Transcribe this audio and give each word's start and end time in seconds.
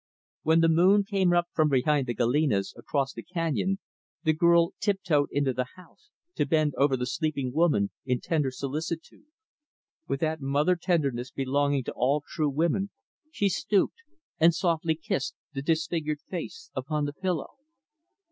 When 0.41 0.61
the 0.61 0.67
moon 0.67 1.03
came 1.03 1.31
up 1.31 1.49
from 1.53 1.69
behind 1.69 2.07
the 2.07 2.15
Galenas, 2.15 2.73
across 2.75 3.13
the 3.13 3.21
canyon, 3.21 3.77
the 4.23 4.33
girl 4.33 4.73
tiptoed 4.79 5.29
into 5.31 5.53
the 5.53 5.67
house, 5.75 6.09
to 6.33 6.47
bend 6.47 6.73
over 6.75 6.97
the 6.97 7.05
sleeping 7.05 7.53
woman, 7.53 7.91
in 8.03 8.19
tender 8.19 8.49
solicitude. 8.49 9.27
With 10.07 10.19
that 10.21 10.41
mother 10.41 10.75
tenderness 10.75 11.29
belonging 11.29 11.83
to 11.83 11.93
all 11.95 12.23
true 12.27 12.49
women, 12.49 12.89
she 13.29 13.47
stooped 13.47 13.97
and 14.39 14.55
softly 14.55 14.95
kissed 14.95 15.35
the 15.53 15.61
disfigured 15.61 16.21
face 16.21 16.71
upon 16.73 17.05
the 17.05 17.13
pillow. 17.13 17.57